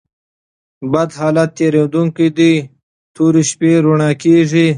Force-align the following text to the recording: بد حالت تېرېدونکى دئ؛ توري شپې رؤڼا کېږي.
بد 0.91 1.09
حالت 1.19 1.49
تېرېدونکى 1.57 2.27
دئ؛ 2.37 2.53
توري 3.15 3.43
شپې 3.49 3.71
رؤڼا 3.83 4.09
کېږي. 4.23 4.67